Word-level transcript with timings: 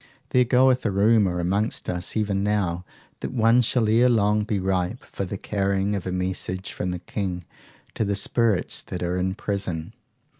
There 0.29 0.45
goeth 0.45 0.83
a 0.83 0.89
rumour 0.89 1.39
amongst 1.39 1.87
us 1.87 2.17
even 2.17 2.41
now 2.41 2.83
that 3.19 3.31
one 3.31 3.61
shall 3.61 3.87
ere 3.87 4.09
long 4.09 4.45
be 4.45 4.59
ripe 4.59 5.05
for 5.05 5.25
the 5.25 5.37
carrying 5.37 5.95
of 5.95 6.07
a 6.07 6.11
message 6.11 6.73
from 6.73 6.89
the 6.89 6.97
King 6.97 7.45
to 7.93 8.03
the 8.03 8.15
spirits 8.15 8.81
that 8.81 9.03
are 9.03 9.19
in 9.19 9.35
prison. 9.35 9.93